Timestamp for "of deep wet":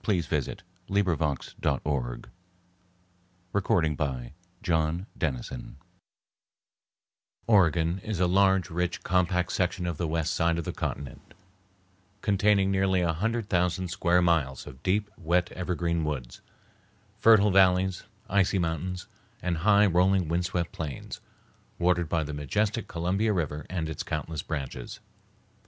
14.65-15.51